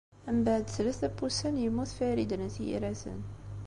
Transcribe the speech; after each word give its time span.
Mbeɛd 0.37 0.65
tlata 0.73 1.07
n 1.11 1.15
wussan, 1.17 1.55
yemmut 1.63 1.91
Farid 1.97 2.31
n 2.35 2.45
At 2.47 2.57
Yiraten. 2.65 3.21